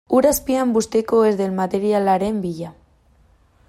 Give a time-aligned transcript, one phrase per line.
[0.17, 2.77] Ur azpian bustiko ez den materialaren bila.